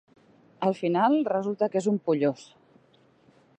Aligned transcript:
Al 0.67 0.73
final, 0.77 1.17
resulta 1.35 1.69
que 1.75 1.81
és 1.83 1.89
un 1.93 1.99
pollós. 2.09 2.49